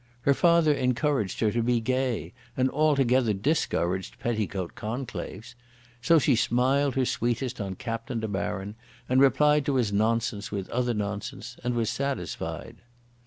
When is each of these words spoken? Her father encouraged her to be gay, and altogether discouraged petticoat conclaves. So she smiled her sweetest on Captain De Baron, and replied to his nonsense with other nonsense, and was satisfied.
Her 0.21 0.33
father 0.33 0.73
encouraged 0.73 1.41
her 1.41 1.51
to 1.51 1.61
be 1.61 1.79
gay, 1.79 2.33
and 2.57 2.71
altogether 2.71 3.33
discouraged 3.33 4.17
petticoat 4.17 4.73
conclaves. 4.73 5.53
So 6.01 6.17
she 6.17 6.35
smiled 6.35 6.95
her 6.95 7.05
sweetest 7.05 7.61
on 7.61 7.75
Captain 7.75 8.19
De 8.19 8.27
Baron, 8.27 8.73
and 9.07 9.21
replied 9.21 9.63
to 9.67 9.75
his 9.75 9.93
nonsense 9.93 10.51
with 10.51 10.67
other 10.71 10.95
nonsense, 10.95 11.55
and 11.63 11.75
was 11.75 11.91
satisfied. 11.91 12.77